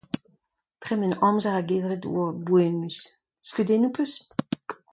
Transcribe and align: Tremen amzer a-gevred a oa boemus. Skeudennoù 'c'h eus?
Tremen 0.81 1.13
amzer 1.27 1.53
a-gevred 1.59 2.03
a 2.05 2.09
oa 2.19 2.29
boemus. 2.45 2.97
Skeudennoù 3.47 3.91
'c'h 3.93 4.01
eus? 4.03 4.13